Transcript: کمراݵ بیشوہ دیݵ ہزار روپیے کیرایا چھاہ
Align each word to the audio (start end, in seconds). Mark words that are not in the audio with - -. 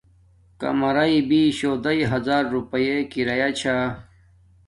کمراݵ 0.61 1.13
بیشوہ 1.27 1.77
دیݵ 1.83 2.01
ہزار 2.13 2.43
روپیے 2.55 2.95
کیرایا 3.11 3.49
چھاہ 3.59 3.89